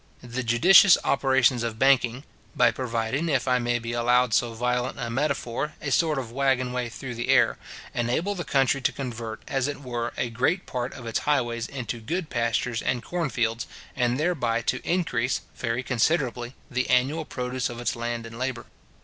The 0.23 0.41
judicious 0.41 0.97
operations 1.03 1.61
of 1.61 1.77
banking, 1.77 2.23
by 2.55 2.71
providing, 2.71 3.29
if 3.29 3.47
I 3.47 3.59
may 3.59 3.77
be 3.77 3.93
allowed 3.93 4.33
so 4.33 4.53
violent 4.55 4.97
a 4.99 5.11
metaphor, 5.11 5.75
a 5.79 5.91
sort 5.91 6.17
of 6.17 6.31
waggon 6.31 6.73
way 6.73 6.89
through 6.89 7.13
the 7.13 7.29
air, 7.29 7.59
enable 7.93 8.33
the 8.33 8.43
country 8.43 8.81
to 8.81 8.91
convert, 8.91 9.43
as 9.47 9.67
it 9.67 9.83
were, 9.83 10.11
a 10.17 10.31
great 10.31 10.65
part 10.65 10.91
of 10.93 11.05
its 11.05 11.19
highways 11.19 11.67
into 11.67 11.99
good 11.99 12.31
pastures, 12.31 12.81
and 12.81 13.03
corn 13.03 13.29
fields, 13.29 13.67
and 13.95 14.19
thereby 14.19 14.63
to 14.63 14.81
increase, 14.83 15.41
very 15.55 15.83
considerably, 15.83 16.55
the 16.71 16.89
annual 16.89 17.23
produce 17.23 17.69
of 17.69 17.79
its 17.79 17.95
land 17.95 18.25
and 18.25 18.39
labour. 18.39 18.65